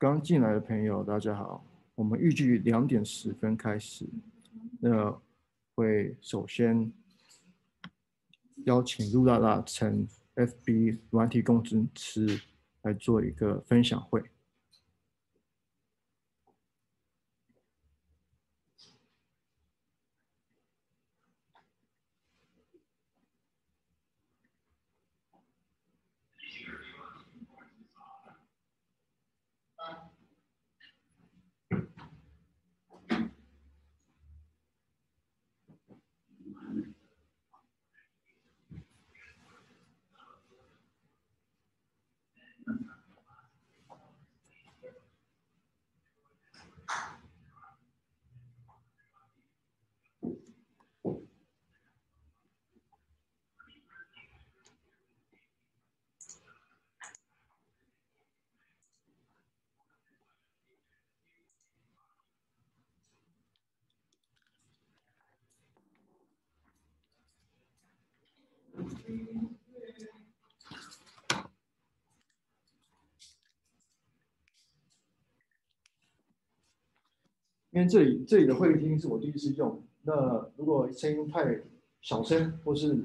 [0.00, 1.64] 刚进来的朋友，大家好。
[1.96, 4.08] 我们预计两点十分开始，
[4.78, 5.12] 那
[5.74, 6.92] 会首先
[8.58, 12.40] 邀请陆大大乘 FB 软体工程师
[12.82, 14.22] 来做一个分享会。
[77.70, 81.60] 因为这里这里的会议厅是我第一次用，那如果声音太
[82.00, 82.98] 小声或是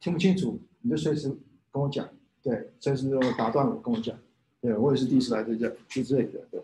[0.00, 1.28] 听不清楚，你就随时
[1.70, 2.08] 跟我讲，
[2.42, 4.18] 对，随时打断我跟我讲，
[4.60, 6.62] 对，我也是第一次来这这就这里，对。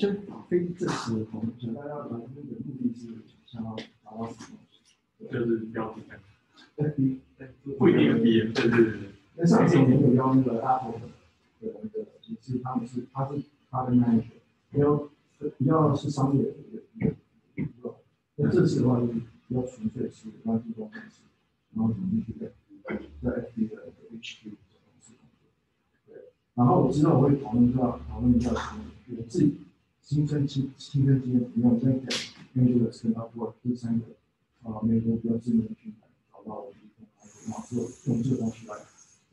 [0.00, 0.16] 先
[0.48, 4.96] 非正式的同学，大家来这边的目的是想要达到什么东西？
[5.30, 6.00] 就是标题。
[7.38, 7.46] 哎，
[7.78, 9.10] 不一定有毕业，对对对。
[9.36, 11.08] 那上次我们有邀那个 Apple 的
[11.60, 14.40] 那个，也是他们是他是他的 manager，
[14.70, 15.10] 比较
[15.58, 16.48] 比较是商业的
[16.94, 17.14] 一个
[17.56, 17.96] 一个。
[18.36, 19.12] 那正式的话就是
[19.48, 21.24] 比较纯粹是关注工程师，
[21.74, 22.46] 然后努力去在
[23.20, 25.44] 在 FB 的 HQ 的公司工作。
[26.06, 28.84] 对，然后我知道我会讨论一下讨论一下什么，
[29.18, 29.58] 我自己。
[30.10, 32.16] 新生期新生经验，你看我现在在
[32.54, 34.06] 面对的是 Upwork 第三个
[34.64, 37.06] 啊，美国比较知名的平台，找到我一个，
[37.46, 38.74] 然后用用这个东西来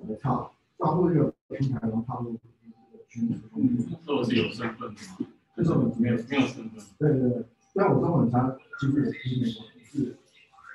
[0.08, 3.42] 来踏踏入这个平台，然后踏入这个圈子。
[4.06, 5.18] 这我是有身份的吗？
[5.56, 6.86] 这是我没有没有身份。
[7.00, 10.16] 对对对，但我中文差，其实也是美国是，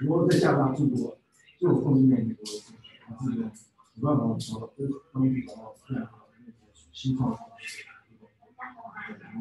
[0.00, 1.16] 如果在加拿大住过，
[1.60, 3.44] 就我后面美国的同学，他自己
[3.94, 6.56] 不断往找，就是他们去找到非常好的那个
[6.90, 7.38] 新创。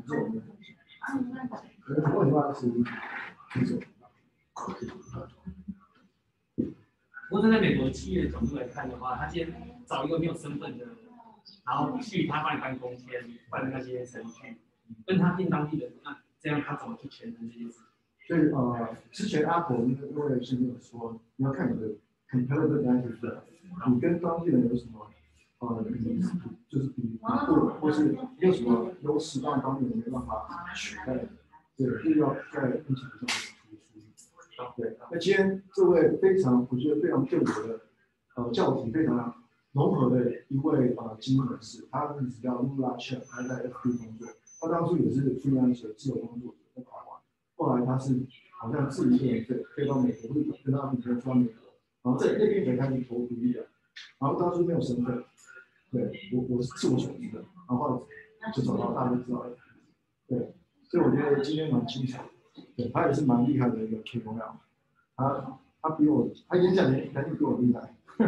[0.06, 0.76] 做那个东西，
[1.82, 2.88] 可是很多情况是不是？
[7.30, 9.54] 不过站在美国企业的角度来看的话，他先
[9.86, 10.86] 找一个没有身份的，
[11.66, 13.08] 然后去他帮你办工签、
[13.50, 14.58] 办那些程序，
[15.06, 17.80] 跟他进当地人，那这样他怎么去权衡这件事？
[18.28, 21.88] 所以呃，之前 Apple 那个因为是没有说，你要看你的
[22.30, 23.40] competitive advantage，
[23.88, 25.10] 你跟当地人有什么？
[25.62, 25.86] 呃，
[26.68, 31.28] 就是比拿过，或是有什么优势让当地人没办法取代，
[31.78, 34.74] 对，就要在疫情上面突出。
[34.75, 37.81] 对，那今天这位非常，我觉得非常对我的
[38.36, 39.36] 呃教体非常
[39.74, 44.28] 融合的一位呃经理人士，他的名字叫穆拉切他在 FB 工作，
[44.60, 47.19] 他当初也是 freelancer 自由工作者在台湾，
[47.56, 48.19] 后来他是
[48.60, 50.34] 好像自己一个人飞飞到美国，
[50.66, 51.54] 跟他女朋友到美国，
[52.02, 53.68] 然后在那边才开始投独立的，
[54.18, 55.24] 然后当初没有身份。
[55.92, 58.08] 对我，我是自我组织的，然后
[58.56, 59.46] 就走到大家知道，
[60.28, 60.54] 对，
[60.84, 62.24] 所以我觉得今天蛮精彩。
[62.76, 64.54] 对，他也是蛮厉害的一个 KOL，
[65.16, 67.94] 他他比我，他演讲也肯定比我厉害。
[68.18, 68.28] 对。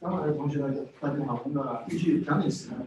[0.00, 2.78] 刚来的同学呢大家好，我们的继续讲点时间。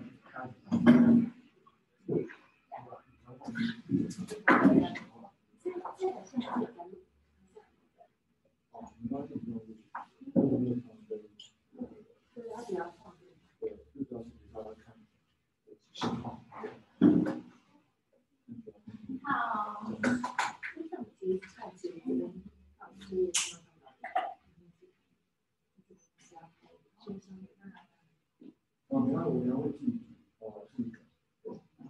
[28.90, 30.00] 哦，然后我要问你，
[30.40, 30.84] 哦，是，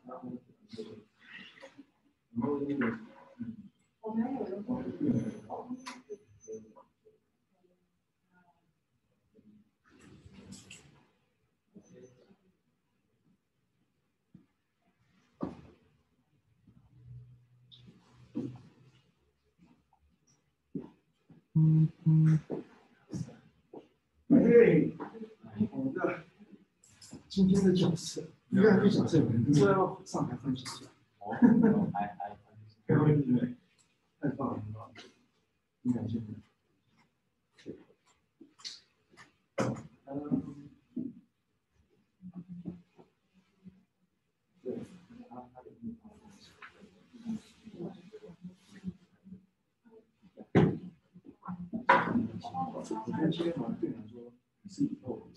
[0.05, 0.31] 然后，
[2.31, 2.87] 然后那个，
[3.39, 3.69] 嗯，
[4.01, 4.73] 我们有人嗯
[21.55, 21.59] 嗯，
[24.27, 24.95] 对，
[25.71, 26.23] 我的
[27.27, 30.89] 今天的角色，一个人角色，你说要上台分析一下。
[31.19, 31.31] 哦，
[31.93, 32.35] 还还还，
[32.85, 33.55] 各位同学，
[34.19, 34.93] 太棒了，太棒了，
[35.83, 36.25] 非常谢谢。
[39.57, 40.13] 嗯，
[44.61, 44.77] 对，
[45.29, 46.11] 他他的地方。
[52.75, 54.31] 我觉得今天晚上对你来说，
[54.61, 55.27] 你是以后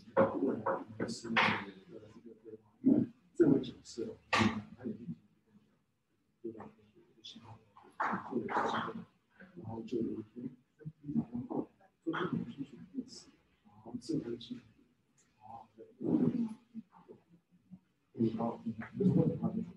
[0.42, 0.60] 未来
[0.98, 1.34] 公司的一
[1.64, 5.14] 个这个规划，因为这位角色，他已经
[6.42, 6.68] 对吧？
[9.56, 11.66] 然后就有一天跟你打电话，
[12.04, 13.30] 做这种事情的意思，
[13.64, 14.54] 然后这个是，
[15.38, 15.86] 好，对，
[18.36, 18.62] 好，
[18.94, 19.75] 没有问题的话就提问。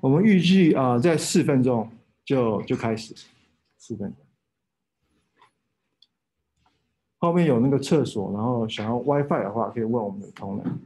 [0.00, 1.90] 我们预计啊，在四分钟
[2.24, 3.14] 就就开始，
[3.76, 4.24] 四分钟。
[7.18, 10.78] 后面有那个厕所，然后想要 WiFi 的话，可以问我们的同仁。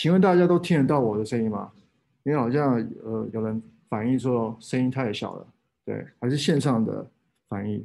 [0.00, 1.72] 请问大家都听得到我的声音吗？
[2.22, 5.46] 因为好像呃有人反映说声音太小了，
[5.84, 7.04] 对，还是线上的
[7.48, 7.84] 反应。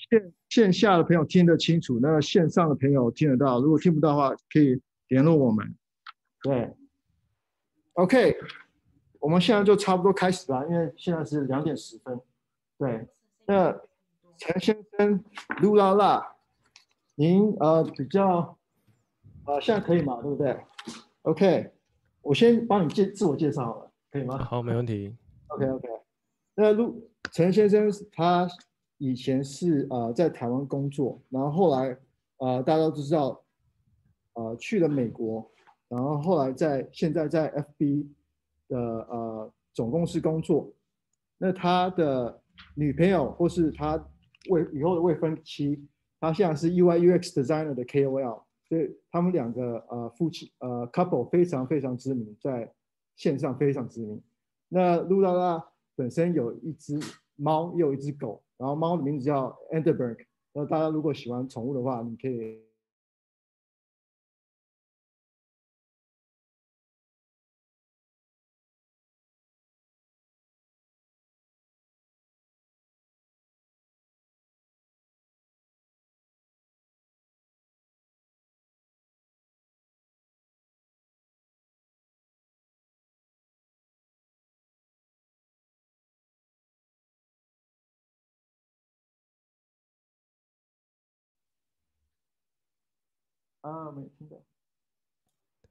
[0.09, 3.59] 线线下的朋友听得清楚，那线上的朋友听得到。
[3.59, 5.75] 如果听不到的话，可以联络我们。
[6.41, 6.75] 对
[7.93, 8.35] ，OK，
[9.25, 12.21] 我们现在就差不多开始吧，因为现在是两点十分。
[12.77, 13.07] 对，
[13.47, 13.75] 那
[14.37, 15.23] 陈先生，
[15.63, 16.35] 噜啦啦，
[17.15, 18.55] 您呃比较
[19.47, 20.21] 呃现在可以吗？
[20.21, 20.55] 对不对
[21.23, 21.71] ？OK，
[22.21, 24.37] 我先帮你介自我介绍好了，可以吗？
[24.37, 25.15] 好，没问题。
[25.47, 25.89] OK OK，
[26.53, 26.93] 那噜
[27.31, 28.47] 陈先生他。
[28.97, 31.97] 以前是呃在台湾工作，然后后来
[32.37, 33.43] 呃大家都知道，
[34.35, 35.45] 呃去了美国，
[35.89, 38.05] 然后后来在现在在 FB
[38.67, 40.73] 的呃总公司工作。
[41.37, 42.41] 那他的
[42.75, 44.01] 女朋友或是他
[44.49, 45.85] 未以后的未婚妻，
[46.19, 52.71] 他现在是 UI UX designer 的 KOL，所以他们两个呃夫妻呃 couple 非常非常知名，在
[53.15, 54.21] 线上非常知名。
[54.69, 56.99] 那噜啦啦本身有一只
[57.35, 58.41] 猫，又有一只狗。
[58.57, 60.17] 然后猫的名字叫 Enderberg，
[60.53, 62.64] 那大家如果喜欢宠物的话，你可以。
[93.65, 94.37] 啊，没听到。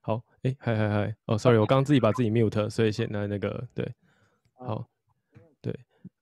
[0.01, 3.89] 好，哎，嗨嗨嗨，哦，sorry，我刚刚自己把自己 mute，所以现在那个对，
[4.55, 4.85] 好，
[5.63, 5.73] 对，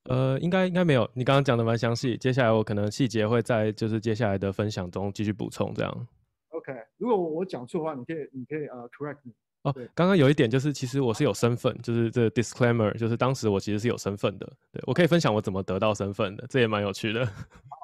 [0.05, 6.07] 呃，应该应该没有，你刚刚讲的蛮详细，接下来我可能细节会在就是接下来的分享中继续补充，这样。
[6.50, 9.33] OK，如果我讲错的话，你可以你可以呃、uh, correct me。
[9.62, 17.25] 哦，刚刚有一点就是，其实我是有身份，就是这个 disclaimer，就是当时我其实是有身份的，对，我可以分享我怎么得到身份的，这也蛮有趣的。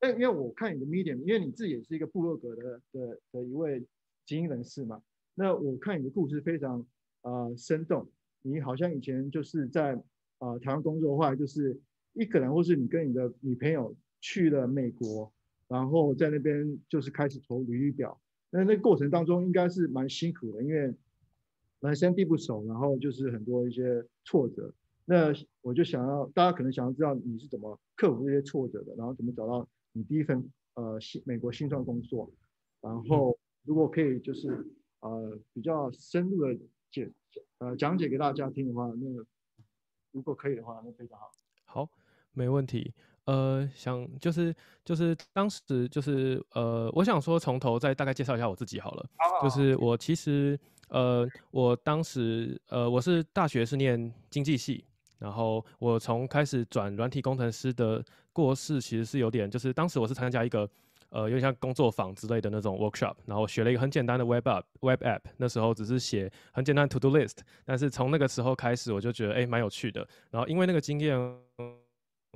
[0.00, 0.14] 好，没问题。
[0.14, 3.86] 但因为我看你的 Medium，因为你自己也是一个部落格的的的一位
[4.24, 5.02] 精英人士嘛，
[5.34, 6.86] 那我看你的故事非常
[7.22, 8.08] 呃生动。
[8.42, 10.02] 你好像以前就是在
[10.38, 11.78] 呃台湾工作的话，就是
[12.14, 15.30] 一个人或是你跟你的女朋友去了美国，
[15.68, 18.18] 然后在那边就是开始投履历表。
[18.50, 20.94] 那那过程当中应该是蛮辛苦的，因为
[21.80, 24.72] 人生地不熟，然后就是很多一些挫折。
[25.04, 29.68] 那我就想要大家可能想要知道你是怎么克服这些挫折的，然后怎么找到。
[29.92, 32.30] 你第一份呃新美国新创工作，
[32.80, 34.48] 然后如果可以就是
[35.00, 36.58] 呃比较深入的
[36.90, 37.10] 解
[37.58, 39.26] 呃讲解给大家听的话，那个
[40.12, 41.30] 如果可以的话，那非常好。
[41.64, 41.88] 好，
[42.32, 42.92] 没问题。
[43.26, 44.54] 呃，想就是
[44.84, 49.10] 就是当时就是呃，我想说从头再大概介绍一下我自己好了。
[49.16, 49.42] 好。
[49.42, 54.84] 就是我其实呃，我当时呃，我是大学是念经济系。
[55.20, 60.68] 然后我从开始转软体工程师的过程，其实是有点，就是当时我是参加一个，
[61.10, 71.18] 呃，有点像工作坊之类的那种 workshop，然后学了一个很简单的 web app web app，那时候只是写很简单 to do list，但是从那个时候开始，我就觉得哎蛮有趣的，然后因为那个经验，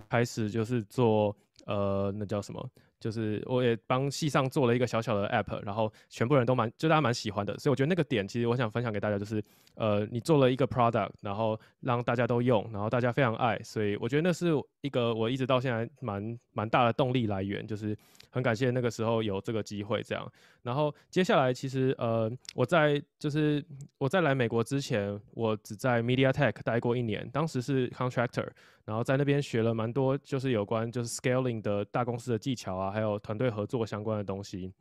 [0.09, 1.35] 开始就是做
[1.67, 2.71] 呃那叫什么？
[3.05, 9.45] 就是我也帮系上做了一个小小的 app，然后全部人都蛮就大家蛮喜欢的，所以我觉得那个点其实我想分享给大家，就是
[9.75, 14.47] 呃你做了一个 product，然后让大家都用，然后大家非常爱，所以我觉得那是
[14.81, 17.95] 一个我一直到现在蛮蛮大的动力来源，就是
[18.31, 20.27] 很感谢那个时候有这个机会这样。
[20.63, 23.63] 然后接下来其实呃我在就是
[23.99, 28.49] 我在来美国之前，我只在 MediaTek 待过一年，当时是 contractor。
[28.85, 34.73] 然后在那边学了蛮多，就是有关就是 scaling 的大公司的技巧啊，还有团队合作相关的东西。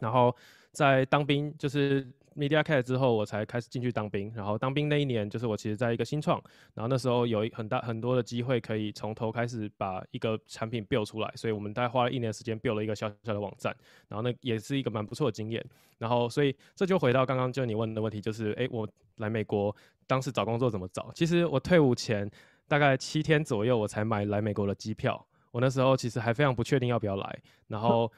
[0.00, 0.34] 然后
[0.72, 2.04] 在当兵，就是
[2.34, 4.32] MediaCat 之后，我才开始进去当兵。
[4.34, 6.42] 然后当兵那一年，就是我其实在一个新创，
[6.74, 13.76] 然后那时候有一很大很多的机会可以从头开始把一个产品 build 出来，所以我们大概花了一年时间 build 了一个小小的网站。
[14.08, 15.64] 然后那也是一个蛮不错的经验。
[15.98, 19.76] 然后所以这就回到刚刚就你问的问题，就是诶，我来美国
[20.08, 21.12] 当时找工作怎么找？
[21.14, 22.28] 其实我退伍前
[22.72, 25.26] 大概七天左右，我才买来美国的机票。
[25.50, 27.38] 我那时候其实还非常不确定要不要来，
[27.68, 28.10] 然后。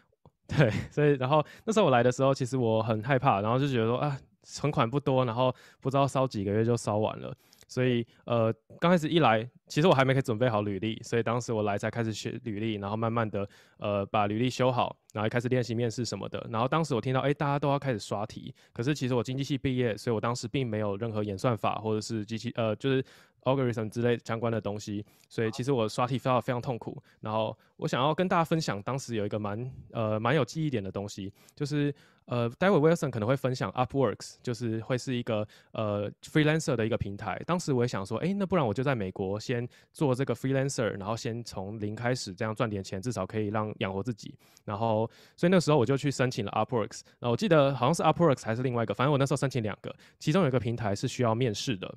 [0.46, 7.34] 对，所以然后那时候我来的时候，其实我很害怕，然后就觉得说啊，存款不多，然后不知道烧几个月就烧完了，
[7.66, 16.46] 所以呃，刚开始一来，其实我还没可以准备好履历，所以当时我来才开始学履历，然后慢慢的呃把履历修好，然后开始练习面试什么的。
[16.50, 23.02] 然后当时我听到哎，大家都要开始刷题，可是其实我经济系毕业，所以我当时并没有任何演算法或者是机器呃就是。
[23.44, 27.02] Algorithm 之类相关的东西，所以其实我刷题刷的非常痛苦。
[27.20, 31.94] 然后我想要跟大家分享，当时有一个蛮呃蛮有记忆点的东西，就是
[32.26, 37.40] 呃待会 Wilson 可能会分享 Upworks，就是会是一个呃 freelancer 的一个平台。
[37.46, 44.34] 当时我也想说，哎，那不然我就在美国先做这个 freelancer，然后先从零开始这样赚点钱，至少可以让养活自己。
[44.64, 47.02] 然后所以那时候我就去申请了 Upworks。
[47.18, 51.94] 然后我记得好像是 Upworks 还是另外一个，反正我那时候申请两个，其中有一个平台是需要面试的。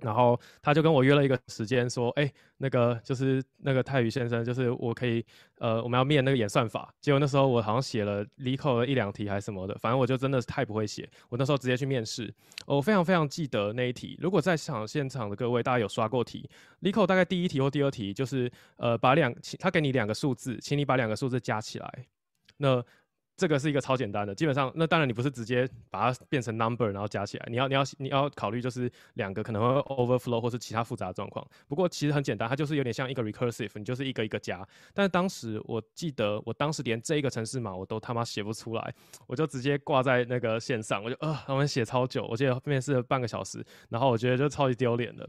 [0.00, 5.24] 然后他就跟我约了一个时间，说：“哎，那个就是那个泰宇先生，就是我可以，
[5.58, 11.08] 呃，我们要面那个演算法。”结果那时候我好像写了离口了一两题还是什么的，反正我就真的是太不会写。
[11.28, 12.32] 我那时候直接去面试，
[12.66, 14.16] 我非常非常记得那一题。
[14.20, 16.48] 如果在场现场的各位大家有刷过题，
[16.80, 22.06] 离口大概第一题或第二题就是，呃，把两他给你两个数字，请你把两个数字加起来。
[22.60, 22.84] 那
[23.38, 31.46] 这个是一个超简单的，基本上那当然你不是直接把它变成 number 然后加起来，你要你要你要考虑就是两个可能会 overflow 或是其他复杂的状况。
[31.68, 34.66] 不过其实很简单，它就是有点像一个 recursive，你就是一个一个加。
[34.92, 38.92] 但是当时我记得我当时连这一个程式码我都他妈写不出来，
[39.28, 45.28] 我就直接挂在那个线上，我就呃，我们写超久，我记得面试了半个小时，然后我觉得就超级丢脸的，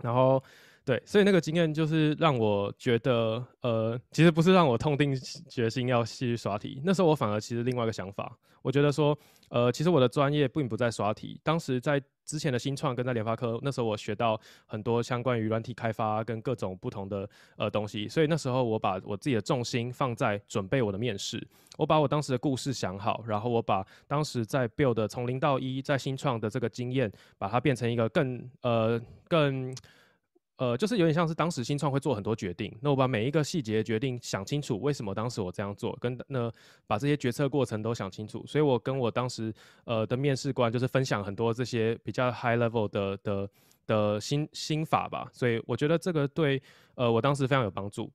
[0.00, 0.40] 然后。
[0.84, 5.14] 对，所以那个经验就是让我觉得，呃，其实不是让我痛定
[5.48, 6.80] 决心要继续刷题。
[6.84, 9.16] 那时候我反而其实另外一个想法，我觉得说，
[9.48, 11.40] 呃，其实我的专业并不在刷题。
[11.44, 18.08] 当时在之前的新创跟在联发科，那时候我学到很多相关于软体开发跟各种不同的呃东西。
[18.08, 21.40] 所以那时候我把我自己的重心放在准备我的面试。
[21.78, 29.72] 我把我当时的故事想好，然后我把当时在 build 从零到一在新创的这个经验，把它变成一个更呃更。
[30.62, 36.48] 呃，就是有点像是当时新创会做很多决定，那我把每一个细节决定想清楚，为什么当时我这样做，跟那
[36.86, 39.52] 把这些决策过程都想清楚，所以我跟我当时
[39.86, 43.50] 呃的面试官就是分享很多这些比较 high level 的的
[43.88, 46.62] 的心心法吧，所以我觉得这个对
[46.94, 48.08] 呃我当时非常有帮助。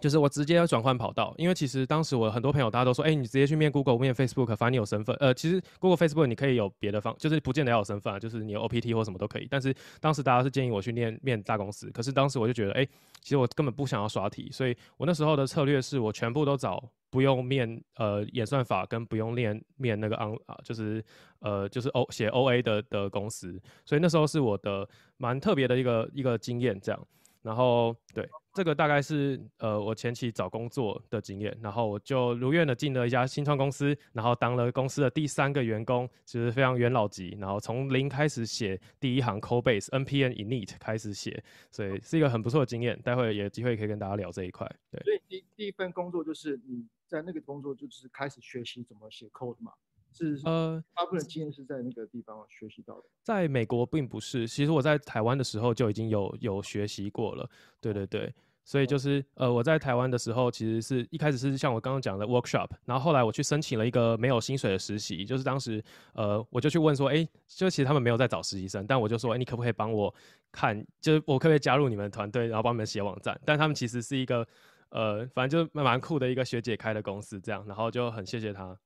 [0.00, 5.14] 就是我直接要转换跑道，因为其实当时我很多朋友大家都说，哎、你直接去面 Google、面 Facebook，反正你有身份。
[5.20, 9.46] 呃，其实 Google、Facebook 你可以有别的方，就是不见得要有身份啊，就是你有 OPT 或什么都可以。
[9.50, 12.86] 但是当时大家是建议我去念面大公司，可是当时我就觉得，哎、
[13.20, 21.04] 其实我根本不想要刷题，所以我那时候的策略是我全部都找不用面呃演算法跟不用练面那个 on 啊，就是
[21.40, 27.06] 呃就是 O 写 OA 的的公司，所以那时候是我的蛮特别的一个一个经验这样。
[27.42, 28.28] 然后对。
[28.54, 43.00] 这个大概是呃我前期找工作的经验，然后我就如愿的进了一家新创公司，然后当了公司的第三个员工，其实非常元老级，然后从零开始写第一行 code base n p n init 开始写，所以是一个很不错的经验。
[43.00, 44.70] 待会也有机会可以跟大家聊这一块。
[44.90, 49.72] 对，所以第第一份工作就是你在那个工作就是开始学习怎么写 code 嘛？
[50.12, 53.04] 是呃，大部分经验是在那个地方学习到的。
[53.22, 57.48] 在美国并不是，其实我在台湾的时候就已经有有学习过了。
[57.80, 58.32] 对对对，
[58.64, 65.82] 所以就是呃，我在台湾的时候，其实是一开始是像我刚刚讲的 workshop，然后后来我去申请了一个没有薪水的实习，就是当时
[66.14, 70.14] 呃，我就去问说，哎，就其实他们没有在找实习生，但我就说，哎，你可不可以帮我
[70.52, 73.40] 看，就是我可不可以加入你们团队，然后帮你们写网站？
[73.44, 74.46] 但他们其实是一个
[74.90, 78.78] 呃，反正就蛮酷的一个学姐开的公司，这样，然后就很谢谢他。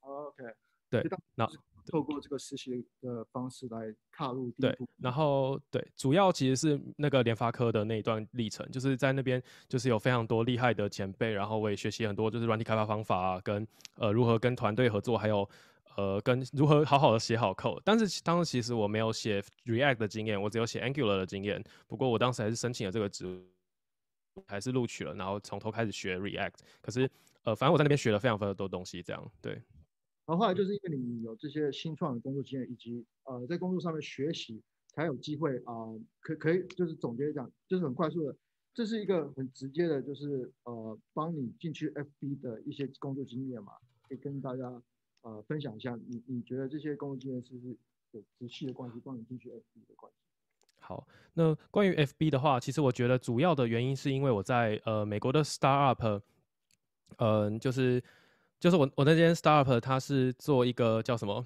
[0.00, 0.44] OK。
[1.02, 1.48] 对，那
[1.86, 4.50] 透过这个实习的方式来踏入。
[4.52, 15.46] 对，然后对，主要其实是那个联发科的那一段历程，就是在那边就是有非常多厉害的前辈，然后我也学习很多，就是软体开发方法啊，跟呃如何跟团队合作，还有
[15.96, 17.82] 呃跟如何好好的写好 code。
[17.84, 21.62] 但是当时其实我没有写 React 的经验，我只有写 Angular 的经验。
[21.86, 23.26] 不过我当时还是申请了这个职，
[24.48, 26.60] 还是录取了，然后从头开始学 React。
[26.80, 27.10] 可是
[27.42, 29.60] 呃，反正我在那边学了非常非常多东西，这样对。
[30.26, 38.36] 然后后来就是因为你有这些新创的工作经验，以及呃在工作上面学习，才有机会啊、呃，可可以就是总结讲，就是很快速的，
[38.72, 43.72] 这是一个很直接的，就是呃帮你进去 FB 的一些工作经验嘛，
[44.08, 44.82] 可以跟大家
[45.22, 47.76] 呃分享一下，你你觉得这些工作经验是不是
[48.12, 50.18] 有直系的关系，帮你进去 FB 的关系？
[50.80, 56.20] 好，那关于 FB 的话，其实我觉得主要的原因是因为我在呃美国的 startup，
[57.16, 58.02] 嗯、呃，就是
[58.64, 61.44] 就是我我那间 startup 它是做一个叫什么？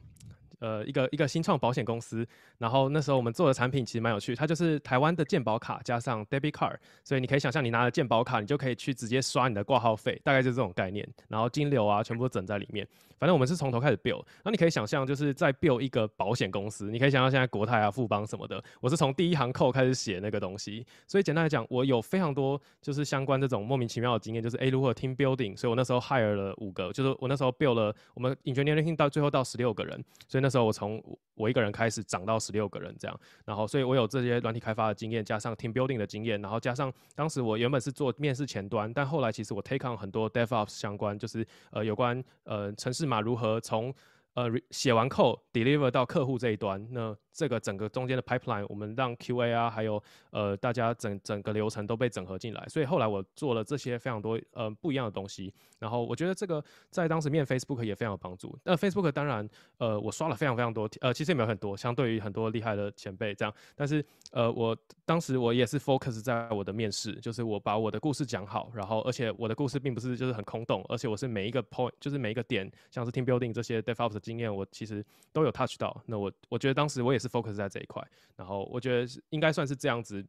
[0.60, 2.26] 呃，一个一个新创保险公司，
[2.58, 12.86] 然后那时候我们做的产品其实蛮有趣，它就是台湾的健保卡加上 debit card，所以你可以想象，你拿了健保卡，你就可以去直接刷你的挂号费，大概就是这种概念，然后金流啊，全部都整在里面。
[13.18, 30.98] 反正我们是从头开始 build，那你可以想象，就是在 build 一个保险公司，你可以想象现在国泰啊、富邦什么的，我是从第一行 code 开始写那个东西，所以简单来讲，我有非常多就是相关这种莫名其妙的经验，就是诶，如何 team building，所以我那时候 hire 了五个，就是我那时候 build 了我们 engineering team 到最后到十六个人，所以那那时候我从
[31.34, 43.94] 我一个人开始涨到十六个人这样，然后所以我有这些软体开发的经验，加上 team building 的经验，然后加上当时我原本是做面试前端，但后来其实我 take on 很多 DevOps 相关，就是呃有关呃城市码如何从
[44.32, 47.14] 呃写完 code deliver 到客户这一端，那。
[47.38, 58.58] 这个整个中间的 pipeline，我们让 QA 啊，还有呃大家整整个流程都被整合进来，所以后来我做了这些非常多呃不一样的东西，然后我觉得这个在当时面 Facebook 也非常有帮助。
[58.64, 75.96] 那 Facebook 当然呃我刷了非常非常多，呃其实也没有很多，相对于很多厉害的前辈这样，但是呃我当时我也是 focus 在我的面试，就是我把我的故事讲好，然后而且我的故事并不是就是很空洞，而且我是每一个 point 就是每一个点，像是 team building 这些 DevOps 的经验，我其实都有 touch 到。
[76.04, 77.27] 那我我觉得当时我也是。
[77.28, 78.02] Focus 在这一块，
[78.36, 80.26] 然后我觉得应该算是这样子，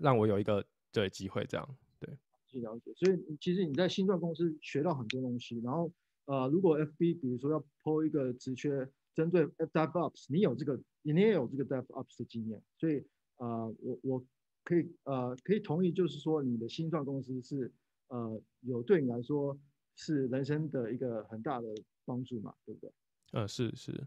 [0.00, 2.08] 让我有一个对机会这样对。
[2.48, 5.90] 去了解，所以其实你在新创公司学到很多东西，然后
[6.26, 13.02] 呃，如果 FB 比如说要 po 一个职缺，针对 DevOps，你有这个，你也有这个 DevOps 的经验，所以
[13.38, 14.26] 呃，我我
[14.64, 17.72] 可以呃可以同意，就是说你的新创公司是
[18.08, 19.58] 呃有对你来说
[19.96, 21.68] 是人生的一个很大的
[22.04, 22.92] 帮助嘛，对不对？
[23.32, 24.06] 呃，是是。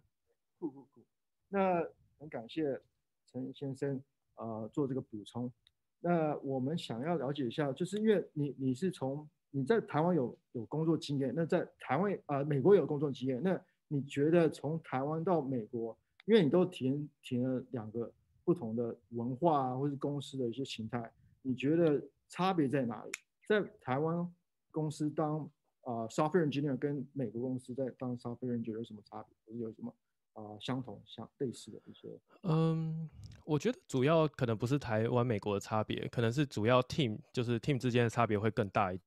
[0.60, 1.04] 酷酷酷，
[1.50, 1.84] 那。
[2.20, 2.80] 很感谢
[3.26, 4.02] 陈先生
[4.36, 5.52] 呃做这个补充。
[6.00, 18.12] 那我们想要了解一下，就是因为你你是从你在台湾有有工作经验，那在台湾啊、呃、美国有工作经验，那你觉得从台湾到美国，因为你都体验体验了两个
[18.44, 23.12] 不同的文化啊，或是公司的一些形态，你觉得差别在哪里？
[23.48, 24.32] 在台湾
[24.72, 25.40] 公司当
[25.82, 29.58] 啊、呃、software engineer 跟美国公司在当 software engineer 有什么差别？
[29.58, 29.92] 有什么？
[30.36, 32.20] 啊、相同、相类似的一些。
[32.44, 33.10] 嗯，
[33.44, 39.00] 我觉得主要可能不是台湾、美国的差别，可能是主要 team 就是 team 之间的差别会更大一